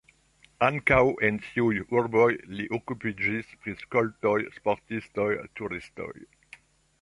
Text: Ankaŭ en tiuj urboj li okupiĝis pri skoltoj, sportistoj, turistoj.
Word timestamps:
Ankaŭ 0.67 1.01
en 1.27 1.35
tiuj 1.47 1.73
urboj 2.01 2.25
li 2.61 2.65
okupiĝis 2.77 3.51
pri 3.61 3.75
skoltoj, 3.83 4.35
sportistoj, 4.57 5.29
turistoj. 5.61 6.11